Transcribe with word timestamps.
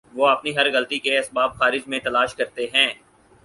وہ 0.13 0.27
اپنی 0.27 0.55
ہر 0.57 0.71
غلطی 0.73 0.99
کے 0.99 1.17
اسباب 1.17 1.53
خارج 1.53 1.81
میں 1.87 1.99
تلاش 1.99 2.35
کرتے 2.35 2.65
ہیں۔ 2.73 2.93